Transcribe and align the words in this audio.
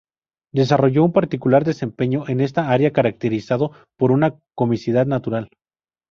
Desarrolló 0.51 1.03
un 1.05 1.11
particular 1.13 1.63
desempeño 1.63 2.27
en 2.27 2.41
esta 2.41 2.71
área 2.71 2.91
caracterizado 2.91 3.69
por 3.99 4.09
una 4.11 4.33
comicidad 4.55 5.05
natural. 5.05 5.51